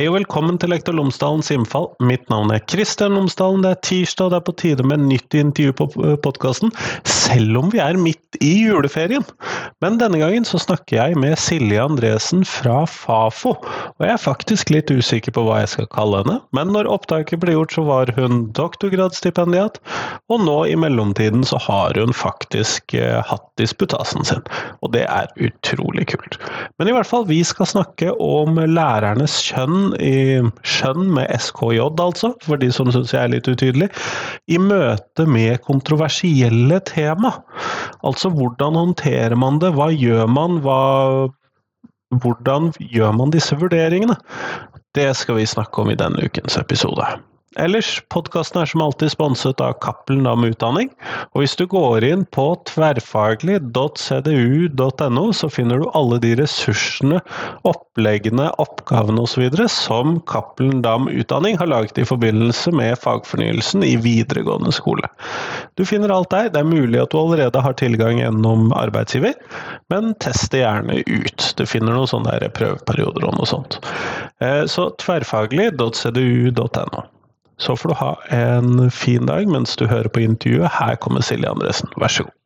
[0.00, 1.90] Hei og velkommen til Lektor Lomsdalens innfall.
[2.08, 3.60] Mitt navn er Kristian Lomsdalen.
[3.60, 5.88] Det er tirsdag, og det er på tide med nytt intervju på
[6.24, 6.72] podkasten,
[7.04, 9.26] selv om vi er midt i juleferien.
[9.84, 14.72] Men denne gangen så snakker jeg med Silje Andresen fra Fafo, og jeg er faktisk
[14.72, 16.38] litt usikker på hva jeg skal kalle henne.
[16.56, 19.76] Men når opptaket ble gjort, så var hun doktorgradsstipendiat,
[20.32, 24.48] og nå i mellomtiden så har hun faktisk eh, hatt disputasen sin.
[24.80, 26.40] Og det er utrolig kult.
[26.80, 32.32] Men i hvert fall, vi skal snakke om lærernes kjønn i skjønn med SKJ, altså,
[32.44, 33.90] for de som syns jeg er litt utydelig,
[34.50, 37.34] i møte med kontroversielle tema.
[38.06, 40.80] Altså hvordan håndterer man det, hva gjør man, hva
[42.20, 44.16] hvordan gjør man disse vurderingene?
[44.98, 47.06] Det skal vi snakke om i denne ukens episode.
[47.58, 50.86] Ellers, podkasten er som alltid sponset av Cappelen Dam Utdanning.
[51.34, 57.18] Og hvis du går inn på tverrfaglig.cdu.no, så finner du alle de ressursene,
[57.66, 59.50] oppleggene, oppgavene osv.
[59.66, 65.10] som Cappelen Dam Utdanning har laget i forbindelse med fagfornyelsen i videregående skole.
[65.74, 66.54] Du finner alt der.
[66.54, 69.34] Det er mulig at du allerede har tilgang gjennom arbeidsgiver,
[69.90, 71.58] men test det gjerne ut.
[71.58, 73.82] Du finner noen sånne prøveperioder og noe sånt.
[74.38, 77.10] Eh, så tverrfaglig.cdu.no.
[77.60, 80.70] Så får du ha en fin dag mens du hører på intervjuet.
[80.80, 82.36] Her kommer Silje Andresen, vær så god.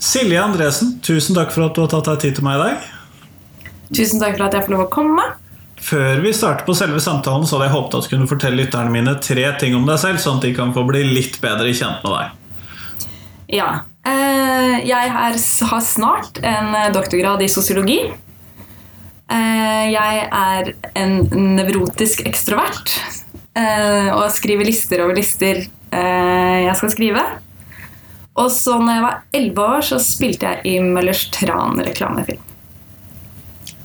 [0.00, 2.90] Silje Andresen, tusen takk for at du har tatt deg tid til meg i dag.
[3.92, 5.28] Tusen takk for at jeg får lov å komme.
[5.82, 8.92] Før vi starter på selve samtalen, så hadde jeg håpet at du kunne fortelle lytterne
[8.94, 12.04] mine tre ting om deg selv, sånn at de kan få bli litt bedre kjent
[12.06, 13.08] med deg.
[13.58, 13.70] Ja.
[14.06, 17.98] Eh, jeg har snart en doktorgrad i sosiologi.
[19.32, 21.18] Eh, jeg er en
[21.56, 22.94] nevrotisk ekstrovert
[23.54, 27.22] eh, og skriver lister over lister jeg skal skrive.
[28.40, 32.51] Og så når jeg var elleve år, så spilte jeg i Møllers Tran reklamefilm.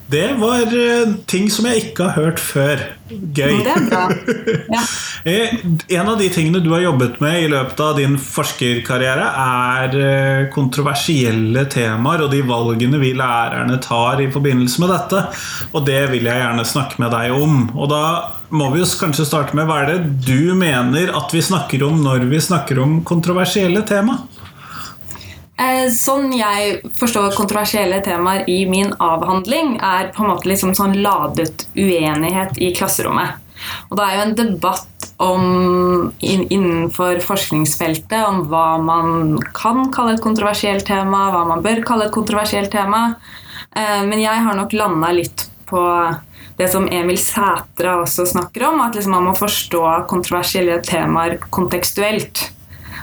[0.08, 2.84] Det var uh, ting som jeg ikke har hørt før.
[3.10, 3.58] Gøy.
[3.64, 4.06] Det er bra.
[4.68, 4.82] Ja.
[5.28, 5.54] Eh,
[5.96, 10.48] en av de tingene du har jobbet med i løpet av din forskerkarriere, er uh,
[10.54, 15.26] kontroversielle temaer og de valgene vi lærerne tar i forbindelse med dette.
[15.74, 17.68] Og det vil jeg gjerne snakke med deg om.
[17.76, 18.04] Og da
[18.56, 22.00] må vi jo kanskje starte med hva er det du mener at vi snakker om
[22.06, 24.24] når vi snakker om kontroversielle temaer?
[25.58, 30.94] Eh, sånn jeg forstår kontroversielle temaer i min avhandling, er på en måte liksom sånn
[31.02, 33.42] ladet uenighet i klasserommet.
[33.90, 35.46] Og det er jo en debatt om,
[36.22, 42.14] innenfor forskningsfeltet om hva man kan kalle et kontroversielt tema, hva man bør kalle et
[42.14, 43.16] kontroversielt tema.
[43.74, 45.82] Eh, men jeg har nok landa litt på
[46.58, 52.46] det som Emil Sætra også snakker om, at liksom man må forstå kontroversielle temaer kontekstuelt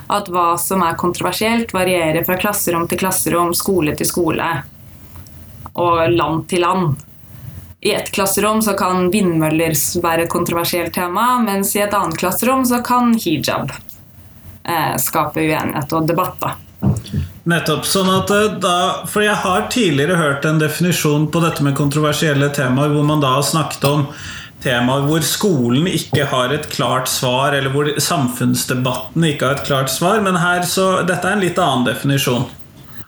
[0.07, 4.51] at hva som er kontroversielt, varierer fra klasserom til klasserom, skole til skole
[5.75, 7.01] og land til land.
[7.85, 12.65] I ett klasserom så kan vindmøller være et kontroversielt tema, mens i et annet klasserom
[12.65, 13.73] så kan hijab
[14.65, 16.39] eh, skape uenighet og debatt.
[16.41, 16.55] da.
[17.45, 17.85] Nettopp.
[17.85, 18.77] sånn at eh, da,
[19.11, 23.35] For jeg har tidligere hørt en definisjon på dette med kontroversielle temaer, hvor man da
[23.37, 24.07] har snakket om
[24.65, 29.93] temaer hvor skolen ikke har et klart svar, eller hvor samfunnsdebatten ikke har et klart
[29.93, 30.21] svar.
[30.25, 32.49] Men her så, dette er en litt annen definisjon.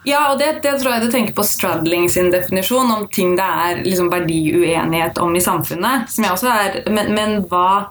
[0.07, 3.47] Ja, og det, det tror jeg du tenker på Stradling sin definisjon om ting det
[3.47, 6.07] er liksom verdiuenighet om i samfunnet.
[6.13, 7.89] som jeg også er, Men, men hva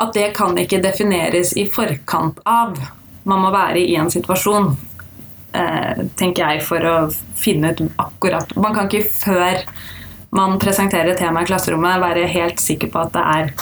[0.00, 2.76] At det kan ikke defineres i forkant av.
[3.28, 4.70] Man må være i en situasjon,
[5.52, 6.94] eh, tenker jeg, for å
[7.36, 9.60] finne ut akkurat Man kan ikke før
[10.30, 13.52] man presenterer et tema i klasserommet, være helt sikker på at det er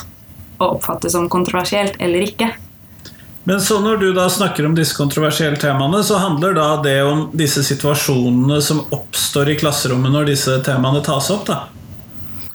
[0.59, 2.51] å oppfatte som kontroversielt eller ikke.
[3.49, 7.31] Men så når du da snakker om disse kontroversielle temaene, så handler da det om
[7.33, 11.47] disse situasjonene som oppstår i klasserommet når disse temaene tas opp?
[11.49, 11.63] da?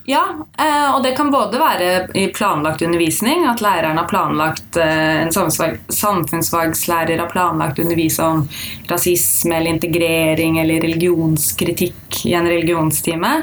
[0.05, 0.21] Ja,
[0.59, 1.89] eh, og det kan både være
[2.19, 8.45] i planlagt undervisning, at læreren har planlagt eh, en samfunnsfagslærer har planlagt å undervise om
[8.91, 13.33] rasisme eller integrering eller religionskritikk i en religionstime.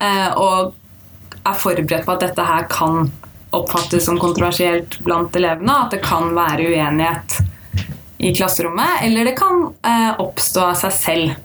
[0.00, 0.74] Eh, og
[1.46, 3.10] er forberedt på at dette her kan
[3.56, 5.74] oppfattes som kontroversielt blant elevene.
[5.84, 7.40] At det kan være uenighet
[8.18, 11.36] i klasserommet, eller det kan eh, oppstå av seg selv.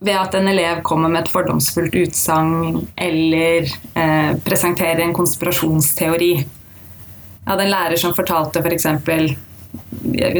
[0.00, 6.32] Ved at en elev kommer med et fordomsfullt utsagn eller eh, presenterer en konspirasjonsteori.
[6.40, 8.88] Jeg hadde en lærer som fortalte f.eks.
[9.04, 9.30] For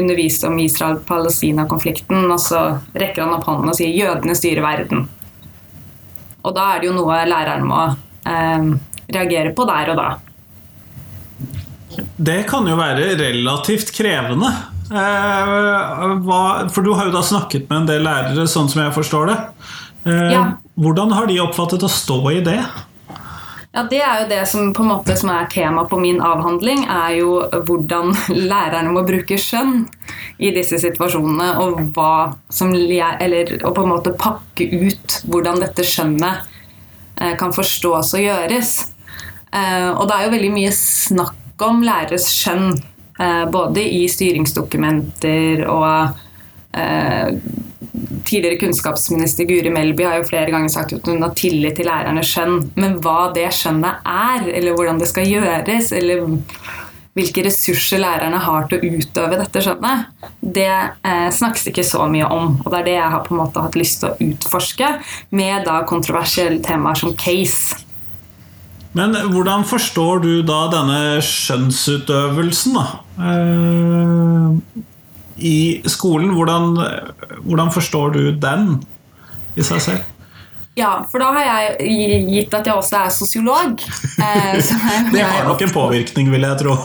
[0.01, 2.61] underviste om Israel-Palestina-konflikten, og så
[2.97, 5.05] rekker han opp hånden og sier 'jødene styrer verden'.
[6.43, 7.81] Og da er det jo noe læreren må
[8.25, 8.67] eh,
[9.13, 10.09] reagere på der og da.
[12.17, 14.49] det kan jo være relativt krevende.
[14.91, 16.41] Eh, hva,
[16.71, 19.39] for du har jo da snakket med en del lærere, sånn som jeg forstår det.
[20.05, 20.43] Eh, Ja.
[20.81, 22.57] Hvordan har de oppfattet å stå i det?
[23.71, 26.83] Ja, Det er jo det som på en måte som er tema på min avhandling,
[26.91, 27.37] er jo
[27.67, 28.11] hvordan
[28.51, 29.85] lærerne må bruke skjønn
[30.43, 35.85] i disse situasjonene, og hva som Eller og på en måte pakke ut hvordan dette
[35.87, 36.43] skjønnet
[37.21, 38.73] eh, kan forstås og gjøres.
[39.53, 42.75] Eh, Og det er jo veldig mye snakk om læreres skjønn,
[43.19, 46.17] eh, både i styringsdokumenter og
[48.31, 52.31] tidligere kunnskapsminister Guri Melby har jo flere ganger sagt at hun har tillit til lærernes
[52.31, 52.71] skjønn.
[52.79, 56.23] Men hva det skjønnet er, eller hvordan det skal gjøres, eller
[57.17, 60.07] hvilke ressurser lærerne har til å utøve dette skjønnet,
[60.39, 62.55] det eh, snakkes ikke så mye om.
[62.63, 64.93] Og det er det jeg har på en måte hatt lyst til å utforske
[65.35, 67.81] med da kontroversielle temaer som case.
[68.95, 72.87] Men hvordan forstår du da denne skjønnsutøvelsen, da?
[73.27, 74.87] Eh,
[75.41, 76.73] I skolen, hvordan,
[77.41, 78.75] hvordan forstår du den
[79.57, 80.09] i seg selv?
[80.79, 83.81] Ja, for da har jeg gitt at jeg også er sosiolog.
[84.23, 84.59] eh,
[85.13, 86.77] Det har nok en påvirkning, vil jeg tro.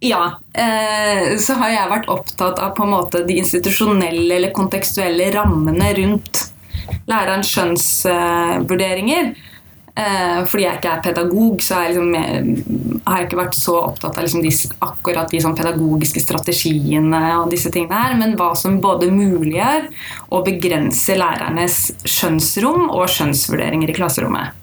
[0.00, 5.26] Ja, eh, så har jeg vært opptatt av på en måte de institusjonelle eller kontekstuelle
[5.34, 6.44] rammene rundt
[7.10, 9.32] lærerens skjønnsvurderinger.
[9.98, 13.74] Eh, fordi jeg ikke er pedagog, så jeg liksom, mer- har jeg ikke vært så
[13.80, 14.52] opptatt av liksom de,
[14.84, 19.88] akkurat de sånn pedagogiske strategiene og disse tingene her, men hva som både muliggjør
[20.28, 24.54] og begrenser lærernes skjønnsrom og skjønnsvurderinger i klasserommet.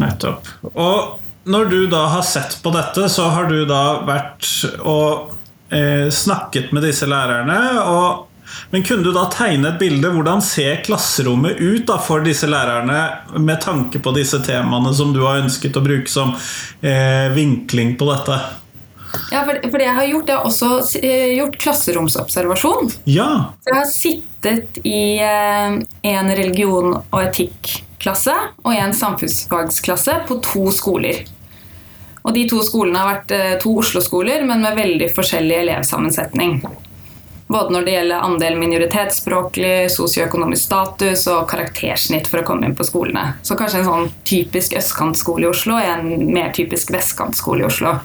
[0.00, 0.48] Nettopp.
[0.72, 1.18] Og
[1.50, 4.46] når du da har sett på dette, så har du da vært
[4.80, 5.34] og
[5.68, 7.60] eh, snakket med disse lærerne.
[7.82, 8.29] Og,
[8.70, 10.12] men kunne du da tegne et bilde?
[10.14, 13.00] Hvordan ser klasserommet ut da for disse lærerne
[13.38, 16.34] med tanke på disse temaene som du har ønsket å bruke som
[16.80, 18.40] eh, vinkling på dette?
[19.30, 22.92] Ja, for, for det jeg har gjort, jeg har også eh, gjort klasseromsobservasjon.
[23.10, 23.30] Ja.
[23.62, 25.76] Så jeg har sittet i eh,
[26.12, 31.24] en religion- og etikklasse og en samfunnsfagsklasse på to skoler.
[32.20, 36.60] Og de to skolene har vært eh, to Oslo-skoler, men med veldig forskjellig elevsammensetning.
[37.50, 42.86] Både når det gjelder andel minoritetsspråklig, sosioøkonomisk status og karaktersnitt for å komme inn på
[42.86, 43.32] skolene.
[43.42, 47.96] Så kanskje en sånn typisk østkantskole i Oslo og en mer typisk vestkantskole i Oslo.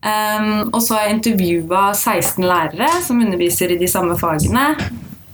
[0.00, 4.72] Um, og så har jeg intervjua 16 lærere som underviser i de samme fagene,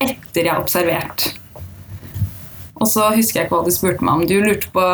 [0.03, 1.31] etter jeg har observert.
[2.77, 4.29] Og så husker jeg ikke hva du spurte meg om.
[4.29, 4.85] Du lurte på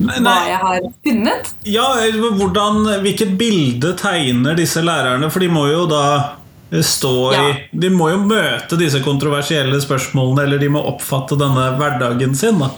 [0.00, 1.50] hva jeg har funnet?
[1.68, 1.86] ja
[2.16, 5.28] hvordan, hvilket bilde tegner disse lærerne?
[5.28, 6.39] For de må jo da
[6.70, 7.48] stå Ja.
[7.48, 12.58] i De må jo møte disse kontroversielle spørsmålene, eller de må oppfatte denne hverdagen sin.
[12.58, 12.70] da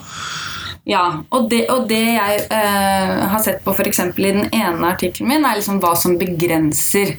[0.85, 3.99] Ja, og det, og det jeg eh, har sett på f.eks.
[3.99, 7.13] i den ene artikkelen min, er liksom hva som begrenser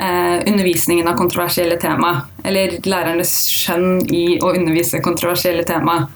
[0.00, 2.16] eh, undervisningen av kontroversielle tema.
[2.42, 6.08] Eller lærernes skjønn i å undervise kontroversielle tema.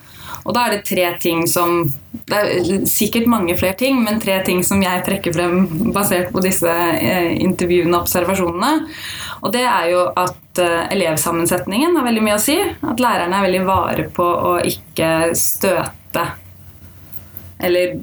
[0.44, 1.92] Og da er det tre ting som
[2.24, 6.40] Det er sikkert mange flere ting, men tre ting som jeg trekker frem basert på
[6.44, 8.86] disse eh, intervjuene og observasjonene.
[9.42, 12.56] Og det er jo at eh, elevsammensetningen har veldig mye å si.
[12.80, 16.24] At lærerne er veldig vare på å ikke støte
[17.64, 17.94] eller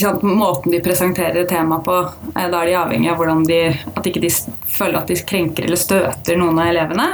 [0.00, 1.96] sant, måten de presenterer temaet på.
[2.36, 3.62] eh, Da er de avhengig av de,
[3.96, 4.30] at ikke de
[4.66, 7.08] føler at de krenker eller støter noen av elevene.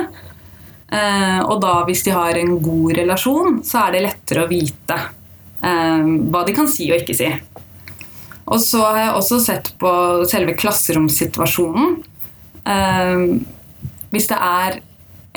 [0.91, 4.99] Eh, og da, hvis de har en god relasjon, så er det lettere å vite
[4.99, 7.31] eh, hva de kan si og ikke si.
[8.51, 9.91] Og så har jeg også sett på
[10.31, 11.99] selve klasseromssituasjonen.
[12.67, 13.27] Eh,
[14.11, 14.81] hvis det er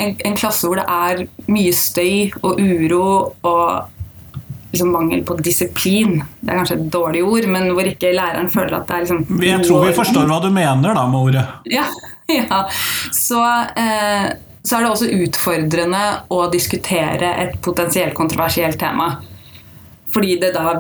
[0.01, 3.03] en, en klasse hvor det er mye støy og uro
[3.45, 3.93] og
[4.73, 6.15] liksom mangel på disiplin.
[6.41, 9.43] Det er kanskje et dårlig ord, men hvor ikke læreren føler at det er liksom
[9.45, 11.43] Jeg tror vi forstår hva du mener da med ordet.
[11.69, 11.85] Ja,
[12.39, 12.63] ja.
[13.13, 13.43] Så,
[13.77, 14.31] eh,
[14.63, 19.09] så er det også utfordrende å diskutere et potensielt kontroversielt tema.
[20.13, 20.77] Fordi det da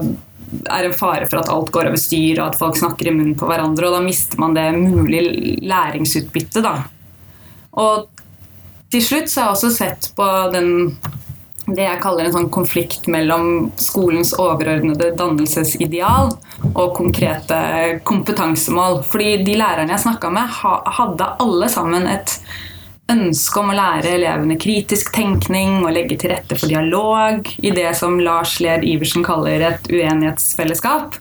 [0.71, 3.35] er en fare for at alt går over styr, og at folk snakker i munnen
[3.39, 6.77] på hverandre, og da mister man det mulige læringsutbyttet, da.
[7.81, 8.07] Og
[8.93, 10.73] til slutt så har jeg også sett på den
[11.63, 16.33] det jeg kaller en sånn konflikt mellom skolens overordnede dannelsesideal
[16.73, 17.59] og konkrete
[18.03, 18.99] kompetansemål.
[19.07, 20.51] Fordi de lærerne jeg snakka med,
[20.97, 22.35] hadde alle sammen et
[23.11, 27.89] ønske om å lære elevene kritisk tenkning og legge til rette for dialog i det
[27.99, 31.17] som Lars Led Iversen kaller et uenighetsfellesskap,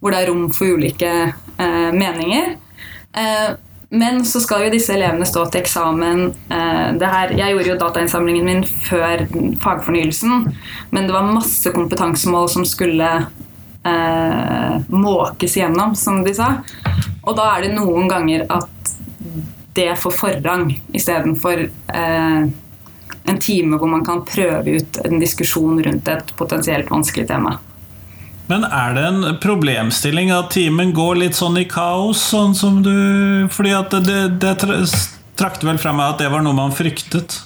[0.00, 2.56] hvor det er rom for ulike eh, meninger.
[3.16, 3.52] Eh,
[3.92, 6.24] men så skal jo disse elevene stå til eksamen.
[6.52, 9.26] Eh, her, jeg gjorde jo datainnsamlingen min før
[9.60, 10.46] fagfornyelsen,
[10.92, 13.10] men det var masse kompetansemål som skulle
[13.84, 16.54] eh, måkes gjennom, som de sa.
[17.22, 18.94] Og da er det noen ganger at
[19.76, 21.62] det får forrang istedenfor
[21.94, 22.40] eh,
[23.24, 27.58] en time hvor man kan prøve ut en diskusjon rundt et potensielt vanskelig tema.
[28.50, 32.20] Men er det en problemstilling at timen går litt sånn i kaos?
[32.32, 32.92] Sånn som du
[33.54, 34.82] Fordi at det, det, det
[35.38, 37.38] trakte vel frem at det var noe man fryktet?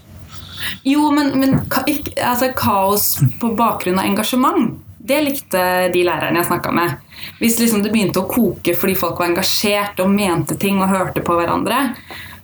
[0.86, 4.72] Jo, men, men altså, kaos på bakgrunn av engasjement,
[5.06, 5.62] det likte
[5.94, 6.96] de lærerne jeg snakka med.
[7.40, 11.24] Hvis liksom det begynte å koke fordi folk var engasjert og mente ting og hørte
[11.24, 11.90] på hverandre.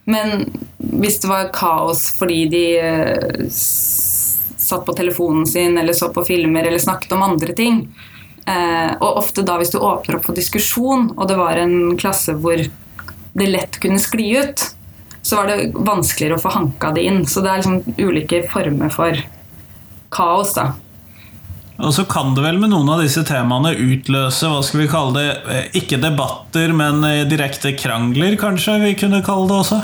[0.05, 0.47] Men
[0.79, 6.67] hvis det var kaos fordi de uh, satt på telefonen sin eller så på filmer
[6.67, 7.83] eller snakket om andre ting,
[8.49, 12.35] uh, og ofte da hvis du åpner opp for diskusjon, og det var en klasse
[12.35, 12.63] hvor
[13.33, 14.65] det lett kunne skli ut,
[15.23, 17.23] så var det vanskeligere å få hanka det inn.
[17.27, 19.19] Så det er liksom ulike former for
[20.13, 20.73] kaos, da.
[21.83, 25.17] Og så kan det vel med noen av disse temaene utløse hva skal vi kalle
[25.17, 29.81] det, eh, ikke debatter, men eh, direkte krangler, kanskje vi kunne kalle det også?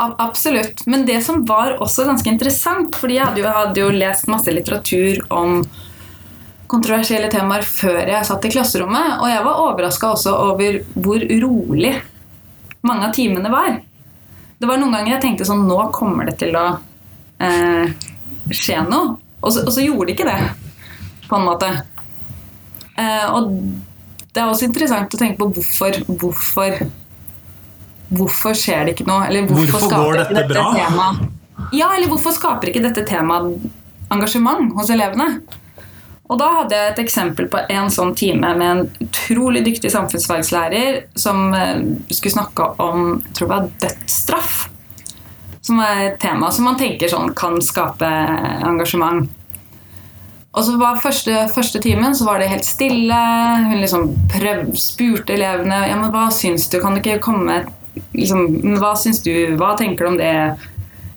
[0.00, 0.82] Absolutt.
[0.90, 4.50] Men det som var også ganske interessant, fordi jeg hadde jo, hadde jo lest masse
[4.50, 5.60] litteratur om
[6.70, 11.94] kontroversielle temaer før jeg satt i klasserommet, og jeg var overraska også over hvor rolig
[12.86, 13.78] mange av timene var.
[14.60, 16.66] Det var noen ganger jeg tenkte sånn Nå kommer det til å
[17.40, 17.92] eh,
[18.52, 19.16] skje noe.
[19.40, 20.40] Og så, og så, gjorde det ikke det,
[21.30, 21.70] på en måte.
[22.98, 23.52] Eh, og
[24.30, 26.80] det er også interessant å tenke på hvorfor Hvorfor,
[28.10, 29.24] hvorfor skjer det ikke noe?
[29.28, 30.66] Eller hvorfor, hvorfor går dette, dette bra?
[30.76, 31.08] Tema,
[31.72, 33.70] ja, eller hvorfor skaper ikke dette temaet
[34.10, 35.40] engasjement hos elevene?
[36.30, 41.00] Og da hadde jeg et eksempel på en sånn time med en utrolig dyktig samfunnsfagslærer
[41.18, 41.80] som eh,
[42.12, 44.60] skulle snakke om jeg tror det var dødsstraff.
[45.66, 48.08] Som er et tema som man tenker sånn kan skape
[48.66, 49.26] engasjement.
[50.50, 53.18] Og så var første, første timen så var det helt stille.
[53.68, 56.80] Hun liksom prøv, spurte elevene ja, men hva syns du.
[56.82, 57.62] Kan du ikke komme
[58.16, 58.48] liksom,
[58.80, 59.32] Hva syns du?
[59.60, 60.34] Hva tenker du om det?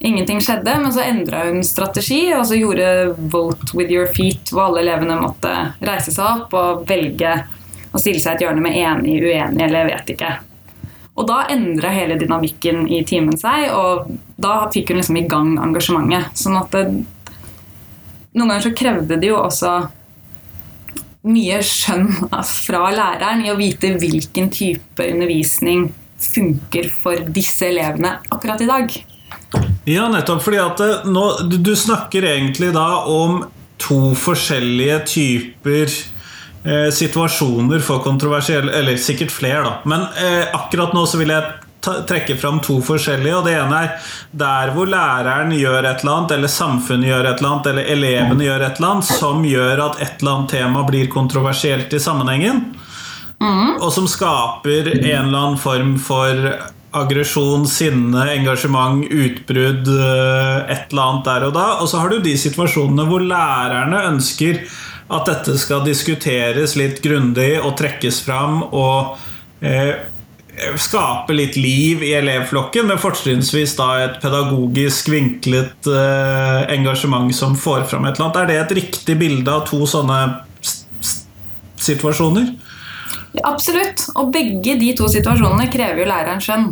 [0.03, 4.65] Ingenting skjedde, men så endra hun strategi og så gjorde 'vote with your feet', hvor
[4.67, 7.37] alle elevene måtte reise seg opp og velge
[7.93, 10.33] å stille seg et hjørne med enig, uenig eller vet ikke.
[11.15, 15.55] Og da endra hele dynamikken i timen seg, og da fikk hun liksom i gang
[15.61, 16.35] engasjementet.
[16.35, 16.83] Sånn at det,
[18.33, 19.73] noen ganger så krevde det jo også
[21.23, 22.09] mye skjønn
[22.49, 25.87] fra læreren i å vite hvilken type undervisning
[26.23, 28.95] funker for disse elevene akkurat i dag.
[29.87, 30.43] Ja, nettopp.
[30.43, 33.43] fordi at eh, nå, Du snakker egentlig da om
[33.81, 39.73] to forskjellige typer eh, situasjoner for kontroversielle Eller sikkert flere, da.
[39.89, 43.35] Men eh, akkurat nå så vil jeg trekke fram to forskjellige.
[43.37, 44.11] og Det ene er
[44.43, 48.47] der hvor læreren gjør et eller annet, eller samfunnet gjør et eller annet, eller elevene
[48.47, 52.63] gjør et eller annet, som gjør at et eller annet tema blir kontroversielt i sammenhengen.
[53.43, 53.75] Mm.
[53.81, 56.47] Og som skaper en eller annen form for
[56.93, 61.67] aggresjon, sinne, engasjement, utbrudd, eh, et eller annet der og da.
[61.81, 64.61] Og så har du de situasjonene hvor lærerne ønsker
[65.13, 69.17] at dette skal diskuteres litt grundig og trekkes fram og
[69.65, 69.97] eh,
[70.77, 77.87] skape litt liv i elevflokken, med fortrinnsvis da et pedagogisk vinklet eh, engasjement som får
[77.89, 78.41] fram et eller annet.
[78.41, 80.19] Er det et riktig bilde av to sånne
[81.83, 82.53] situasjoner?
[83.43, 84.05] Absolutt.
[84.19, 86.69] Og begge de to situasjonene krever jo læreren skjønn.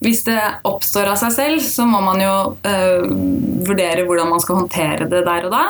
[0.00, 3.04] Hvis det oppstår av seg selv, så må man jo eh,
[3.68, 5.64] vurdere hvordan man skal håndtere det der og da.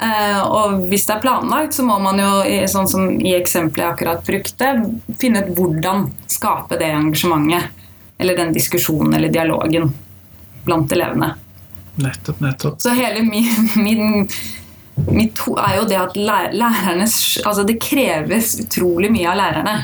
[0.00, 2.30] Uh, og hvis det er planlagt, så må man jo,
[2.72, 4.70] sånn som i eksempelet jeg akkurat brukte,
[5.20, 7.76] finne ut hvordan skape det engasjementet.
[8.20, 9.92] Eller den diskusjonen eller dialogen
[10.64, 11.34] blant elevene.
[12.00, 12.80] Nettopp, nettopp.
[12.80, 13.48] Så hele min,
[13.84, 14.26] min
[15.08, 19.76] mitt er jo det at lærerne Altså det kreves utrolig mye av lærerne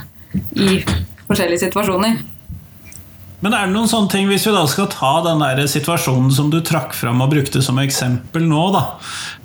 [0.57, 0.81] i
[1.27, 2.19] forskjellige situasjoner.
[3.45, 6.49] Men er det noen sånne ting, hvis vi da skal ta den der situasjonen som
[6.53, 8.83] du trakk fram og brukte som eksempel nå, da.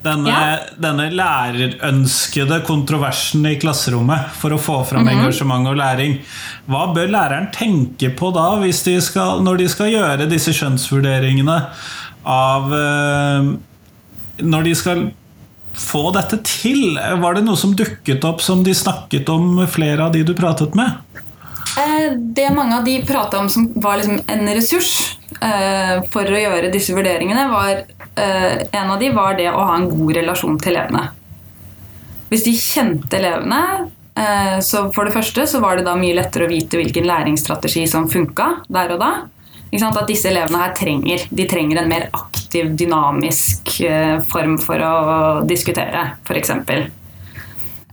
[0.06, 0.54] Denne, ja.
[0.82, 5.20] denne lærerønskede kontroversen i klasserommet for å få fram mm -hmm.
[5.20, 6.18] engasjement og læring.
[6.66, 11.62] Hva bør læreren tenke på da, de skal, når de skal gjøre disse skjønnsvurderingene
[12.26, 13.58] av øh,
[14.42, 15.12] Når de skal
[15.74, 16.98] få dette til?
[16.98, 20.76] Var det noe som dukket opp som de snakket om, flere av de du pratet
[20.76, 20.92] med?
[21.78, 26.42] Eh, det mange av de prata om som var liksom en ressurs eh, for å
[26.44, 27.72] gjøre disse vurderingene, var
[28.20, 31.08] eh, En av de var det å ha en god relasjon til elevene.
[32.32, 33.90] Hvis de kjente elevene,
[34.64, 38.10] så for det første så var det da mye lettere å vite hvilken læringsstrategi som
[38.12, 39.12] funka der og da.
[39.72, 43.74] At disse elevene her trenger, de trenger en mer aktiv, dynamisk
[44.32, 44.96] form for å
[45.48, 46.54] diskutere, f.eks.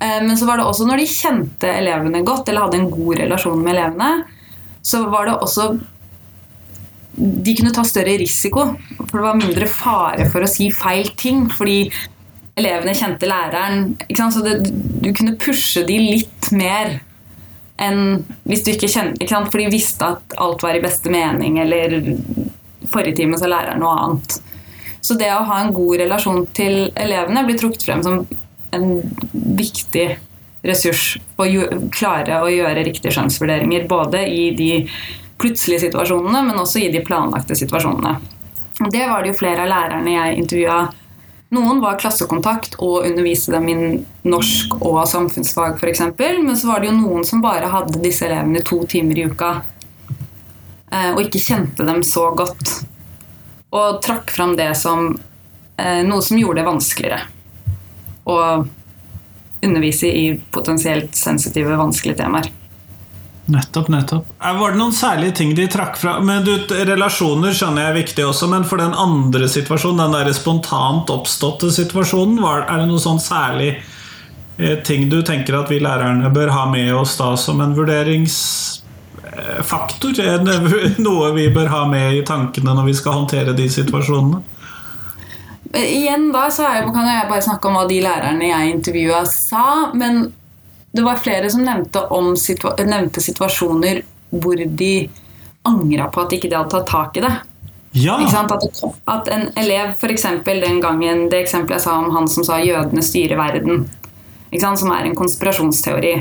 [0.00, 3.18] Eh, Men så var det også når de kjente elevene godt, eller hadde en god
[3.22, 4.10] relasjon med elevene,
[4.82, 5.70] så var det også
[7.18, 8.76] De kunne ta større risiko,
[9.08, 11.48] for det var mindre fare for å si feil ting.
[11.50, 11.88] Fordi
[12.54, 13.96] elevene kjente læreren.
[14.06, 14.36] Ikke sant?
[14.36, 14.70] Så det,
[15.02, 17.00] du kunne pushe de litt mer
[17.78, 19.50] enn hvis du ikke kjente ikke sant?
[19.50, 21.98] For de visste at alt var i beste mening, eller
[22.92, 24.38] forrige time så læreren noe annet.
[25.02, 28.22] Så det å ha en god relasjon til elevene blir trukket frem som
[28.70, 30.08] en viktig
[30.66, 31.46] ressurs å
[31.94, 33.86] klare å gjøre riktige skjønnsvurderinger.
[33.90, 34.72] Både i de
[35.38, 38.16] plutselige situasjonene, men også i de planlagte situasjonene.
[38.90, 40.80] Det var det jo flere av lærerne jeg intervjua.
[41.54, 43.76] Noen var klassekontakt og underviste dem i
[44.28, 46.04] norsk og samfunnsfag f.eks.
[46.18, 49.54] Men så var det jo noen som bare hadde disse elevene to timer i uka.
[50.92, 52.82] eh, Og ikke kjente dem så godt.
[53.72, 55.14] Og trakk fram det som
[55.78, 57.24] eh, noe som gjorde det vanskeligere
[58.28, 58.66] å
[59.64, 62.50] undervise i potensielt sensitive, vanskelige temaer.
[63.48, 64.26] Nettopp, nettopp.
[64.44, 66.20] Eh, Var det noen særlige ting de trakk fra?
[66.20, 70.32] Men du, Relasjoner skjønner jeg er viktig også, men for den andre situasjonen, den der
[70.36, 73.78] spontant oppståtte situasjonen, var, er det noe sånn særlig
[74.58, 80.20] eh, ting du tenker at vi lærerne bør ha med oss da som en vurderingsfaktor?
[80.28, 80.44] En,
[81.08, 84.44] noe vi bør ha med i tankene når vi skal håndtere de situasjonene?
[85.72, 89.24] Eh, Igjen da så er, kan jeg bare snakke om hva de lærerne jeg intervjua
[89.28, 90.28] sa, men
[90.96, 94.92] det var flere som nevnte, om situa nevnte situasjoner hvor de
[95.68, 97.34] angra på at ikke de hadde tatt tak i det.
[97.96, 98.18] Ja!
[98.20, 98.44] Ikke?
[98.56, 100.26] At, at en elev, f.eks.
[100.44, 103.88] den gangen det eksempelet jeg sa om han som sa 'jødene styrer verden',
[104.52, 106.14] ikke som er en konspirasjonsteori.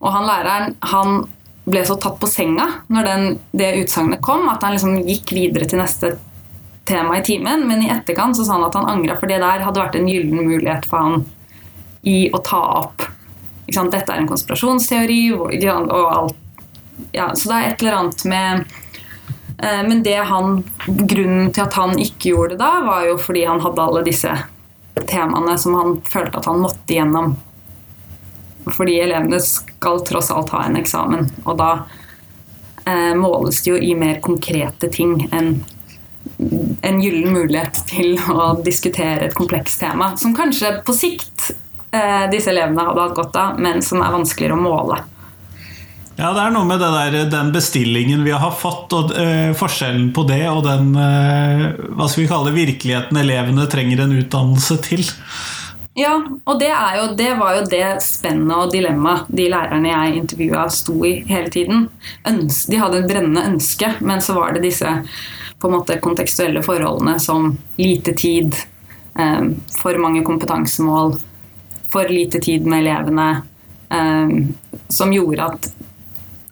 [0.00, 1.26] Og han læreren han
[1.68, 5.68] ble så tatt på senga når den, det utsagnet kom, at han liksom gikk videre
[5.68, 6.14] til neste
[6.88, 7.66] tema i timen.
[7.68, 10.10] Men i etterkant så sa han at han angra, for det der hadde vært en
[10.10, 11.24] gyllen mulighet for han
[12.08, 13.06] i å ta opp.
[13.66, 13.94] Ikke sant?
[13.94, 16.44] Dette er en konspirasjonsteori og, og alt.
[17.14, 18.68] Ja, så det er et eller annet med
[19.58, 23.44] Eh, Men det han, grunnen til at han ikke gjorde det da, var jo fordi
[23.44, 24.34] han hadde alle disse
[25.08, 27.34] temaene som han følte at han måtte gjennom.
[28.68, 31.70] Fordi elevene skal tross alt ha en eksamen, og da
[32.84, 35.56] eh, måles det jo i mer konkrete ting enn
[36.38, 41.50] en gyllen mulighet til å diskutere et komplekst tema, som kanskje på sikt
[41.90, 45.00] eh, disse elevene hadde hatt godt av, men som er vanskeligere å måle.
[46.18, 50.10] Ja, det er noe med det der, den bestillingen vi har fått, og eh, forskjellen
[50.14, 54.80] på det og den eh, hva skal vi kalle det, virkeligheten elevene trenger en utdannelse
[54.86, 55.06] til.
[55.98, 56.14] Ja,
[56.46, 60.68] og det, er jo, det var jo det spennet og dilemmaet de lærerne jeg intervjua,
[60.70, 61.88] sto i hele tiden.
[62.26, 64.92] Øns de hadde et brennende ønske, men så var det disse
[65.58, 68.54] på en måte kontekstuelle forholdene som lite tid,
[69.18, 69.44] eh,
[69.80, 71.16] for mange kompetansemål,
[71.88, 73.42] for lite tid med elevene,
[73.90, 74.28] eh,
[74.88, 75.70] som gjorde at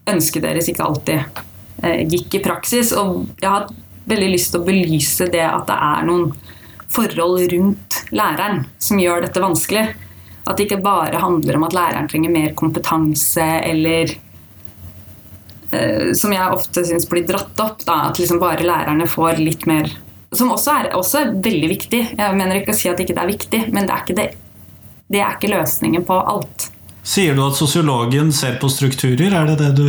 [0.07, 1.43] ønsket deres ikke alltid
[1.83, 2.93] eh, gikk i praksis.
[2.93, 3.69] Og jeg har
[4.07, 6.33] veldig lyst til å belyse det at det er noen
[6.97, 9.87] forhold rundt læreren som gjør dette vanskelig.
[10.47, 14.15] At det ikke bare handler om at læreren trenger mer kompetanse eller
[16.17, 19.91] Som jeg ofte syns blir dratt opp, da, at liksom bare lærerne får litt mer
[20.31, 22.01] Som også er, også er veldig viktig.
[22.19, 24.27] Jeg mener ikke å si at ikke det er viktig, men det er ikke, det,
[25.13, 26.69] det er ikke løsningen på alt.
[27.07, 29.31] Sier du at sosiologen ser på strukturer?
[29.31, 29.87] Er det det du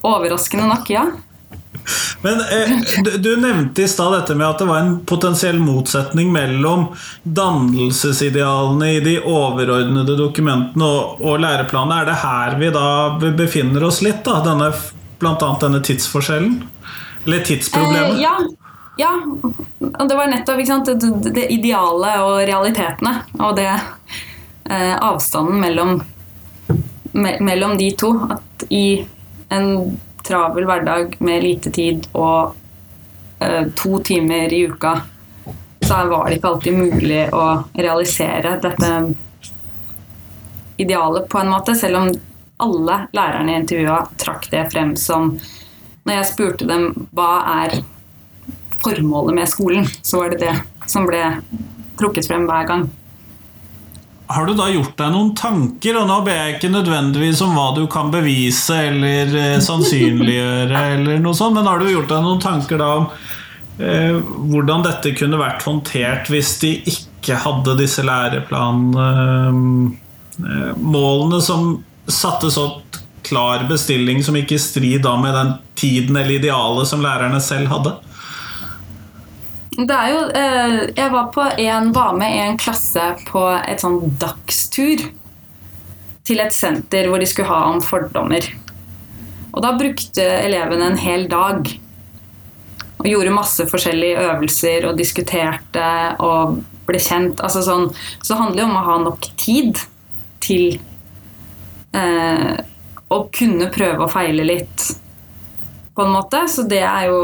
[0.00, 1.04] Overraskende nok, ja.
[2.24, 2.78] Men eh,
[3.18, 6.86] du, nevnte i stad dette med at det var en potensiell motsetning mellom
[7.22, 12.00] dannelsesidealene i de overordnede dokumentene og, og læreplanene.
[12.00, 12.86] Er det her vi da
[13.36, 14.40] befinner oss litt, da?
[14.46, 14.70] Denne,
[15.20, 16.62] blant annet denne tidsforskjellen?
[17.26, 18.16] Eller tidsproblemet?
[18.16, 18.34] Eh, ja.
[18.96, 19.12] ja.
[20.04, 23.18] Det var nettopp sant, det, det, det ideale og realitetene.
[23.40, 25.98] Og det eh, avstanden mellom,
[27.12, 28.14] me, mellom de to.
[28.32, 28.86] At i
[29.52, 32.54] en travel hverdag med lite tid og
[33.38, 34.96] eh, to timer i uka,
[35.84, 37.44] så var det ikke alltid mulig å
[37.76, 38.92] realisere dette
[40.80, 42.08] idealet på en måte, selv om
[42.64, 45.36] alle lærerne i intervjuet trakk det frem som
[46.04, 46.82] Når jeg spurte dem
[47.16, 47.30] hva
[47.64, 47.78] er
[48.84, 51.22] formålet med skolen, så var det det som ble
[51.96, 52.82] trukket frem hver gang.
[54.26, 57.76] Har du da gjort deg noen tanker, og nå ber jeg ikke nødvendigvis om hva
[57.76, 62.40] du kan bevise eller eh, sannsynliggjøre, eller noe sånt, men har du gjort deg noen
[62.40, 63.06] tanker da om
[63.84, 64.16] eh,
[64.48, 69.92] hvordan dette kunne vært håndtert hvis de ikke hadde disse læreplanmålene
[71.36, 71.60] eh, som
[72.08, 72.64] satte så
[73.24, 77.68] klar bestilling som gikk i strid da med den tiden eller idealet som lærerne selv
[77.76, 77.92] hadde?
[79.74, 83.82] Det er jo, eh, jeg var, på en, var med i en klasse på et
[83.82, 85.02] sånn dagstur
[86.24, 88.46] til et senter hvor de skulle ha om fordommer.
[89.50, 91.66] Og da brukte elevene en hel dag
[93.04, 95.88] og gjorde masse forskjellige øvelser og diskuterte
[96.22, 97.42] og ble kjent.
[97.44, 97.90] Altså sånn,
[98.22, 99.82] så det handler jo om å ha nok tid
[100.44, 100.78] til
[101.96, 102.54] eh,
[103.10, 104.86] å kunne prøve å feile litt,
[105.94, 106.46] på en måte.
[106.50, 107.18] Så det er jo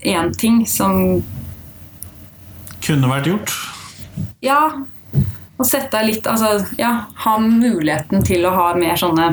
[0.00, 1.22] én ting som
[2.84, 3.52] Kunne vært gjort.
[4.40, 4.60] Ja.
[5.58, 6.92] Å sette litt Altså, ja,
[7.24, 9.32] ha muligheten til å ha mer sånne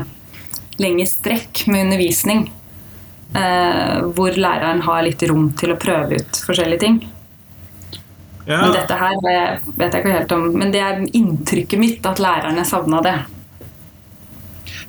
[0.81, 2.47] lengre strekk med undervisning.
[3.35, 6.99] Eh, hvor læreren har litt rom til å prøve ut forskjellige ting.
[8.45, 8.59] Ja.
[8.61, 12.21] Men dette her vet vet jeg ikke helt om Men det er inntrykket mitt at
[12.21, 13.15] lærerne savna det.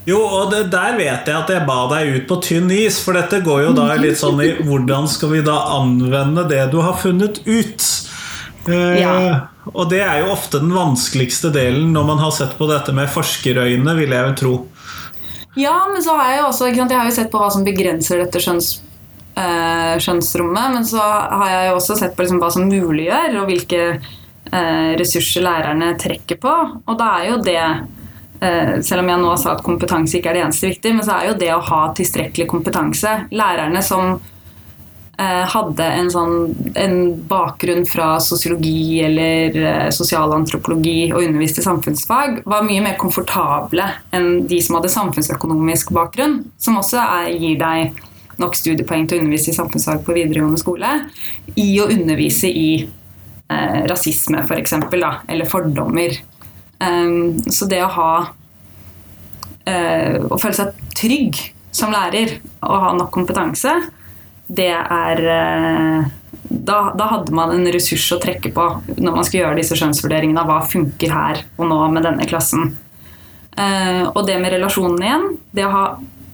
[0.07, 3.17] Jo, og det, der vet jeg at jeg ba deg ut på tynn is, for
[3.19, 6.95] dette går jo da litt sånn i hvordan skal vi da anvende det du har
[7.01, 7.89] funnet ut?
[8.69, 9.17] Eh, Ja.
[9.75, 13.11] Og det er jo ofte den vanskeligste delen når man har sett på dette med
[13.11, 14.55] forskerøyne, vil jeg jo tro.
[15.59, 17.51] Ja, men så har jeg jo også ikke sant, Jeg har jo sett på hva
[17.51, 18.69] som begrenser dette skjønns,
[19.35, 20.73] eh, skjønnsrommet.
[20.77, 23.83] Men så har jeg jo også sett på liksom hva som muliggjør, og hvilke
[24.53, 26.55] eh, ressurser lærerne trekker på.
[26.87, 27.59] Og da er jo det
[28.39, 31.31] Selv om jeg nå sa at kompetanse ikke er det eneste viktige, men så er
[31.31, 34.19] jo det å ha tilstrekkelig kompetanse Lærerne som
[35.19, 36.35] eh, hadde en, sånn,
[36.79, 36.97] en
[37.29, 44.61] bakgrunn fra sosiologi eller eh, sosialantropologi og underviste samfunnsfag, var mye mer komfortable enn de
[44.65, 48.05] som hadde samfunnsøkonomisk bakgrunn, som også er, gir deg
[48.41, 50.93] nok studiepoeng til å undervise i samfunnsfag på videregående skole,
[51.57, 56.19] i å undervise i eh, rasisme, f.eks., for eller fordommer.
[56.81, 61.39] Um, så det å ha uh, Å føle seg trygg
[61.73, 62.35] som lærer
[62.65, 63.73] og ha nok kompetanse,
[64.47, 66.07] det er uh,
[66.49, 70.43] da, da hadde man en ressurs å trekke på når man skulle gjøre disse skjønnsvurderingene
[70.43, 72.71] av hva funker her og nå med denne klassen.
[73.57, 75.85] Uh, og det med relasjonen igjen, det å ha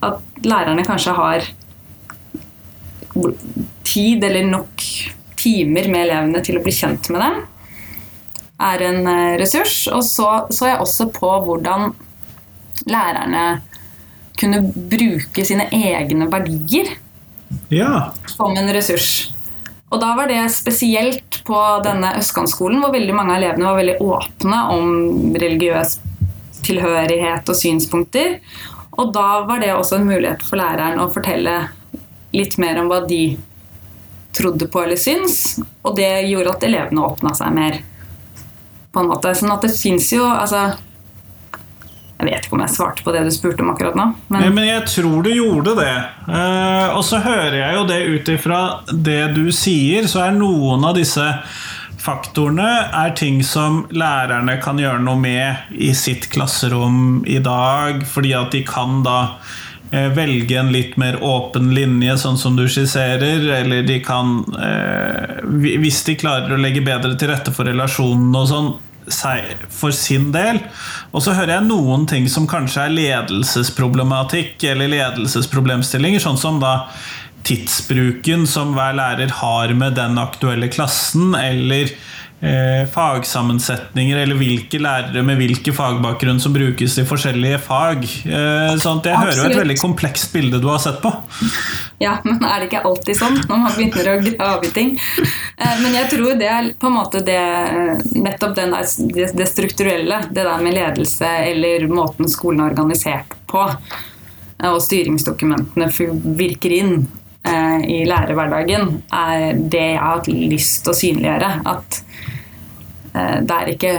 [0.02, 1.46] at lærerne kanskje har
[3.86, 4.84] tid eller nok
[5.38, 7.40] timer med elevene til å bli kjent med dem,
[8.62, 9.86] er en eh, ressurs.
[9.92, 11.92] Og så så jeg også på hvordan
[12.90, 13.44] lærerne
[14.40, 16.94] kunne bruke sine egne verdier
[17.70, 18.10] Ja.
[18.26, 19.30] som en ressurs.
[19.92, 23.96] Og da var det spesielt på denne Østkantskolen, hvor veldig mange av elevene var veldig
[24.00, 25.98] åpne om religiøs
[26.64, 28.38] tilhørighet og synspunkter.
[28.96, 31.58] Og da var det også en mulighet for læreren å fortelle
[32.32, 33.36] litt mer om hva de
[34.32, 37.82] trodde på eller syns, og det gjorde at elevene åpna seg mer.
[38.92, 39.34] På en måte.
[39.36, 40.72] Sånn at det fins jo altså
[42.20, 44.04] Jeg vet ikke om jeg svarte på det du spurte om akkurat nå.
[44.30, 45.94] Nei, Men Men jeg tror du gjorde det.
[46.28, 48.60] Uh, og så hører jeg jo det ut ifra
[48.92, 51.26] det du sier, så er noen av disse
[52.02, 58.32] faktorene er ting som lærerne kan gjøre noe med i sitt klasserom i dag, fordi
[58.34, 59.18] at de kan da
[59.92, 65.42] velge en litt mer åpen linje, sånn som du skisserer, eller de kan eh,
[65.82, 68.72] Hvis de klarer å legge bedre til rette for relasjonene og sånn,
[69.68, 70.60] for sin del.
[71.10, 76.86] Og så hører jeg noen ting som kanskje er ledelsesproblematikk eller ledelsesproblemstillinger, sånn som da
[77.42, 81.90] tidsbruken som hver lærer har med den aktuelle klassen, eller
[82.42, 88.04] eh, fagsammensetninger, eller hvilke lærere med hvilke fagbakgrunn som brukes i forskjellige fag.
[88.26, 91.12] Eh, sånn at jeg hører jo et veldig komplekst bilde du har sett på.
[92.02, 94.94] Ja, men er det ikke alltid sånn når man begynner å grave i ting?
[95.22, 97.38] Eh, Men jeg tror det er på en måte det
[98.18, 103.36] Nettopp den der, det, det strukturelle, det der med ledelse eller måten skolen er organisert
[103.50, 105.90] på, eh, og styringsdokumentene
[106.38, 106.96] virker inn
[107.44, 111.50] eh, i lærerhverdagen, er det jeg har hatt lyst til å synliggjøre.
[111.72, 112.00] At
[113.14, 113.94] eh, det er ikke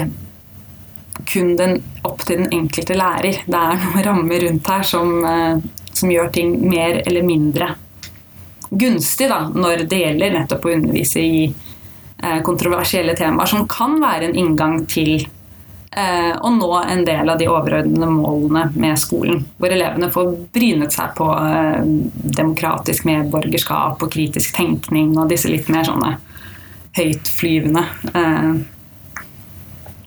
[1.30, 1.78] kun den,
[2.08, 3.44] opp til den enkelte lærer.
[3.46, 7.74] Det er noen rammer rundt her som, eh, som gjør ting mer eller mindre
[8.74, 11.46] gunstig da, når det gjelder nettopp å undervise i
[12.48, 15.26] kontroversielle temaer, som kan være en inngang til
[15.96, 19.44] eh, å nå en del av de overordnede målene med skolen.
[19.58, 21.82] Hvor elevene får brynet seg på eh,
[22.42, 26.16] demokratisk medborgerskap og kritisk tenkning og disse litt mer sånne
[26.98, 28.52] høytflyvende eh,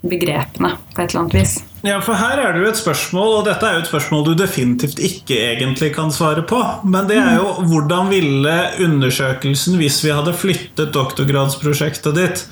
[0.06, 1.56] begrepene på et eller annet vis.
[1.86, 4.32] Ja, for her er det jo et spørsmål, og dette er jo et spørsmål du
[4.38, 6.58] definitivt ikke egentlig kan svare på.
[6.88, 12.46] Men det er jo hvordan ville undersøkelsen, hvis vi hadde flyttet doktorgradsprosjektet ditt,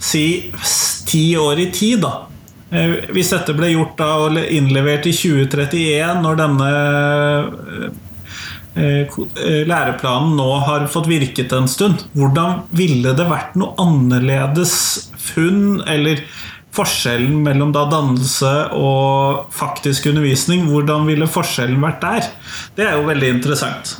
[0.00, 0.24] si
[1.10, 2.30] ti år i tid, da?
[2.70, 6.68] Eh, Hvis dette ble gjort da og innlevert i 2031, når denne
[8.78, 14.74] eh, eh, læreplanen nå har fått virket en stund, hvordan ville det vært noe annerledes
[15.18, 16.22] funn eller
[16.70, 22.30] forskjellen mellom da dannelse og faktisk undervisning, hvordan ville forskjellen vært der?
[22.78, 23.96] Det er jo veldig interessant.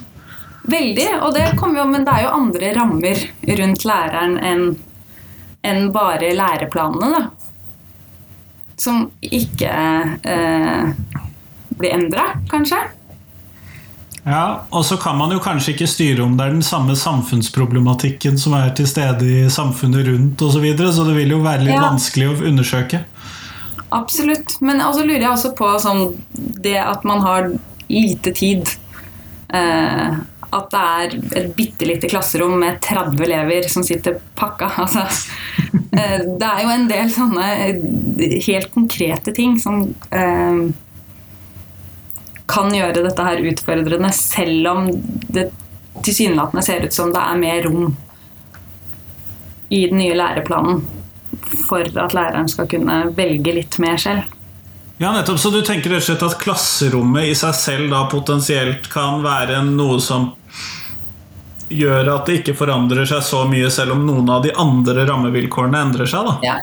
[0.70, 3.26] Veldig, og det kommer jo, men det er jo andre rammer
[3.58, 4.64] rundt læreren enn
[5.66, 7.39] enn bare læreplanene, da.
[8.80, 9.72] Som ikke
[10.24, 10.94] eh,
[11.76, 12.78] blir endra, kanskje.
[14.24, 18.36] Ja, og så kan man jo kanskje ikke styre om det er den samme samfunnsproblematikken
[18.40, 21.64] som er til stede i samfunnet rundt osv., så, videre, så det vil jo være
[21.64, 21.86] litt Ja.
[21.88, 23.04] vanskelig å undersøke.
[23.90, 24.58] Absolutt.
[24.60, 26.14] Men så lurer jeg også på sånn,
[26.62, 27.50] det at man har
[27.88, 28.68] lite tid.
[29.52, 34.70] Eh, at det er et bitte lite klasserom med 30 elever som sitter pakka.
[34.84, 35.06] Altså,
[35.92, 40.62] eh, det er jo en del sånne eh, helt konkrete ting som eh,
[42.50, 44.88] kan gjøre dette her utfordrende, selv om
[45.30, 45.50] det
[46.02, 47.92] tilsynelatende ser ut som det er mer rom
[49.70, 50.82] i den nye læreplanen
[51.68, 54.26] for at læreren skal kunne velge litt mer selv.
[55.00, 55.38] Ja, nettopp.
[55.40, 59.62] Så du tenker rett og slett at klasserommet i seg selv da potensielt kan være
[59.64, 60.26] noe som
[61.72, 65.80] gjør at det ikke forandrer seg så mye, selv om noen av de andre rammevilkårene
[65.86, 66.26] endrer seg?
[66.28, 66.34] da?
[66.44, 66.58] Ja.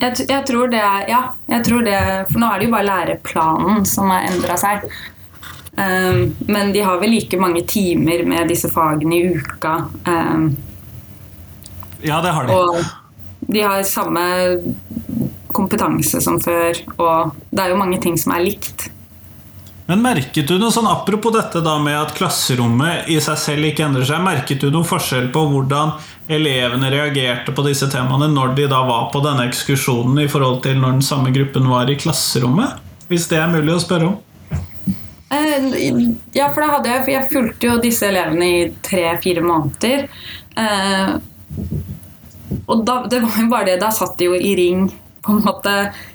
[0.00, 1.18] Jeg, jeg tror det Ja,
[1.50, 1.98] jeg tror det
[2.30, 4.86] For nå er det jo bare læreplanen som har endra seg.
[5.76, 9.74] Um, men de har vel like mange timer med disse fagene i uka.
[10.08, 10.54] Um,
[12.00, 12.54] Ja, det har de.
[12.54, 12.80] og
[13.52, 14.24] de har samme
[15.54, 18.88] kompetanse som før, og det er jo mange ting som er likt.
[19.86, 23.84] Men merket du noe sånn apropos dette da med at klasserommet i seg selv ikke
[23.84, 25.92] endrer seg, merket du noen forskjell på hvordan
[26.32, 30.80] elevene reagerte på disse temaene når de da var på denne ekskursjonen i forhold til
[30.80, 32.80] når den samme gruppen var i klasserommet?
[33.10, 34.16] Hvis det er mulig å spørre om.
[35.34, 35.68] Eh,
[36.32, 40.08] Ja, for da hadde jeg jeg fulgte jo disse elevene i tre-fire måneder.
[40.56, 41.14] Eh,
[42.64, 44.86] og da, det var jo bare det Da satt de jo i ring,
[45.24, 45.74] på en måte,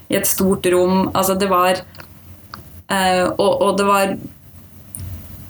[0.09, 1.09] i et stort rom.
[1.13, 4.15] Altså, det var uh, og, og det var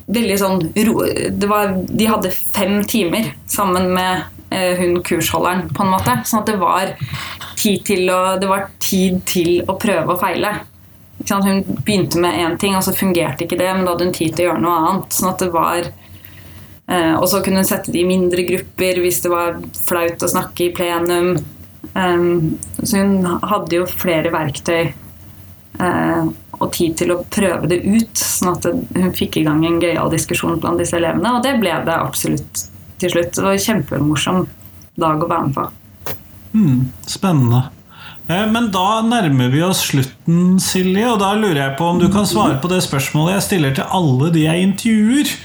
[0.10, 0.95] veldig sånn ro,
[1.30, 6.17] det var, De hadde fem timer sammen med uh, hun kursholderen, på en måte.
[6.26, 6.95] Sånn at det var
[7.60, 10.56] tid til å, det var tid til å prøve og feile.
[11.19, 14.36] Hun begynte med én ting, og så fungerte ikke det, men da hadde hun tid
[14.36, 15.15] til å gjøre noe annet.
[15.15, 19.19] Sånn at det var eh, Og så kunne hun sette det i mindre grupper hvis
[19.26, 21.34] det var flaut å snakke i plenum.
[21.96, 24.92] Um, så hun hadde jo flere verktøy
[25.80, 29.80] eh, og tid til å prøve det ut, sånn at hun fikk i gang en
[29.82, 32.65] gøyal diskusjon blant disse elevene, og det ble det absolutt
[33.00, 33.34] til slutt.
[33.36, 34.46] Det var en kjempemorsom
[35.00, 35.68] dag å være med på.
[36.54, 37.68] Mm, spennende.
[38.30, 42.10] Eh, Men da nærmer vi oss slutten, Silje, og da lurer jeg på om du
[42.13, 45.36] kan svare på det spørsmålet jeg stiller til alle de jeg intervjuer.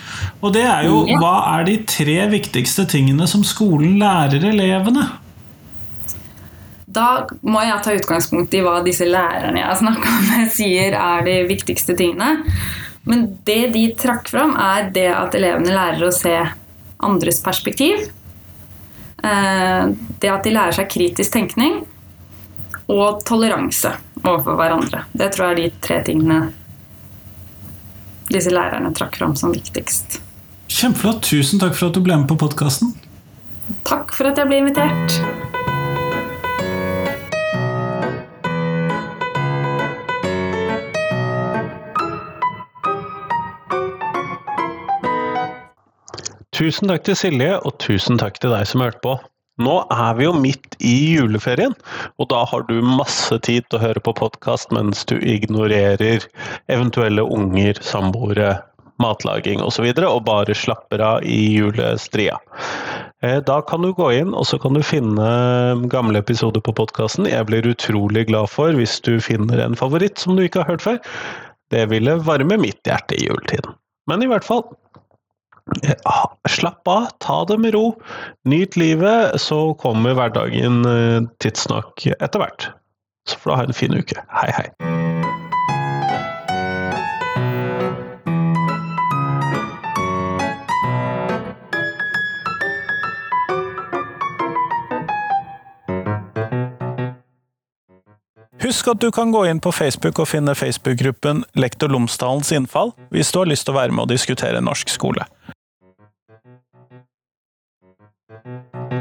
[0.42, 5.06] Og det er jo hva er de tre viktigste tingene som skolen lærer elevene?
[6.94, 11.24] Da må jeg ta utgangspunkt i hva disse lærerne jeg har snakka med, sier er
[11.26, 12.44] de viktigste tingene.
[13.04, 16.36] Men det de trakk fram, er det at elevene lærer å se
[17.04, 18.06] andres perspektiv.
[19.24, 21.82] Eh, Det at de lærer seg kritisk tenkning.
[22.88, 25.04] Og toleranse overfor hverandre.
[25.16, 26.38] Det tror jeg er de tre tingene
[28.32, 30.18] disse lærerne trakk fram som viktigst.
[30.68, 31.22] Kjempeflott.
[31.28, 32.94] Tusen takk for at du ble med på podkasten.
[33.88, 35.73] Takk for at jeg ble invitert.
[46.54, 49.14] Tusen takk til Silje, og tusen takk til deg som hørte på.
[49.64, 51.74] Nå er vi jo midt i juleferien,
[52.22, 56.22] og da har du masse tid til å høre på podkast mens du ignorerer
[56.70, 58.52] eventuelle unger, samboere,
[59.02, 62.38] matlaging osv., og, så og bare slapper av i julestria.
[63.22, 65.26] Eh, Da kan du gå inn og så kan du finne
[65.90, 67.26] gamle episoder på podkasten.
[67.30, 70.86] Jeg blir utrolig glad for hvis du finner en favoritt som du ikke har hørt
[70.86, 71.02] før.
[71.74, 73.74] Det ville varme mitt hjerte i juletiden.
[74.06, 74.62] Men i hvert fall,
[76.48, 77.94] Slapp av, ta det med ro.
[78.44, 82.68] Nyt livet, så kommer hverdagen eh, tidsnok etter hvert.
[83.28, 84.20] Så får du ha en fin uke.
[84.28, 84.68] Hei, hei.
[98.64, 103.32] Husk at du kan gå inn på Facebook og finne Facebook-gruppen Lektor Lomsdalens innfall hvis
[103.32, 105.24] du har lyst til å være med og diskutere norsk skole.
[108.44, 108.93] Thank you.